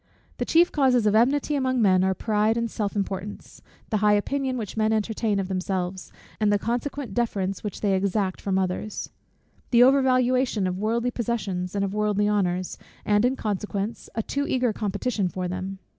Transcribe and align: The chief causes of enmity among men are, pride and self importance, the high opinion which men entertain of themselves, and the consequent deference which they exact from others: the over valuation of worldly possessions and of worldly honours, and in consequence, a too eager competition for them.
The 0.37 0.45
chief 0.45 0.71
causes 0.71 1.05
of 1.05 1.13
enmity 1.13 1.53
among 1.53 1.79
men 1.79 2.03
are, 2.03 2.15
pride 2.15 2.57
and 2.57 2.71
self 2.71 2.95
importance, 2.95 3.61
the 3.91 3.97
high 3.97 4.13
opinion 4.15 4.57
which 4.57 4.75
men 4.75 4.91
entertain 4.91 5.39
of 5.39 5.47
themselves, 5.47 6.11
and 6.39 6.51
the 6.51 6.57
consequent 6.57 7.13
deference 7.13 7.63
which 7.63 7.81
they 7.81 7.93
exact 7.93 8.41
from 8.41 8.57
others: 8.57 9.11
the 9.69 9.83
over 9.83 10.01
valuation 10.01 10.65
of 10.65 10.79
worldly 10.79 11.11
possessions 11.11 11.75
and 11.75 11.85
of 11.85 11.93
worldly 11.93 12.27
honours, 12.27 12.79
and 13.05 13.23
in 13.25 13.35
consequence, 13.35 14.09
a 14.15 14.23
too 14.23 14.47
eager 14.47 14.73
competition 14.73 15.27
for 15.29 15.47
them. 15.47 15.77